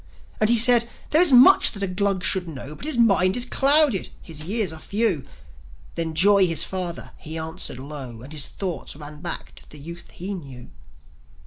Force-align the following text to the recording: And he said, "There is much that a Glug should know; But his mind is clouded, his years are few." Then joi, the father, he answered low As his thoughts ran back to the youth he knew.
And 0.39 0.49
he 0.49 0.57
said, 0.57 0.89
"There 1.11 1.21
is 1.21 1.31
much 1.31 1.73
that 1.73 1.83
a 1.83 1.87
Glug 1.87 2.23
should 2.23 2.47
know; 2.49 2.73
But 2.73 2.85
his 2.87 2.97
mind 2.97 3.37
is 3.37 3.45
clouded, 3.45 4.09
his 4.19 4.41
years 4.41 4.73
are 4.73 4.79
few." 4.79 5.23
Then 5.93 6.15
joi, 6.15 6.47
the 6.47 6.55
father, 6.55 7.11
he 7.17 7.37
answered 7.37 7.77
low 7.77 8.23
As 8.23 8.31
his 8.31 8.47
thoughts 8.47 8.95
ran 8.95 9.21
back 9.21 9.53
to 9.57 9.69
the 9.69 9.77
youth 9.77 10.09
he 10.15 10.33
knew. 10.33 10.71